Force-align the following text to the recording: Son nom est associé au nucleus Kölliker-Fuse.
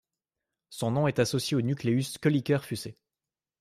Son 0.71 0.89
nom 0.89 1.07
est 1.07 1.19
associé 1.19 1.55
au 1.55 1.61
nucleus 1.61 2.01
Kölliker-Fuse. 2.19 2.95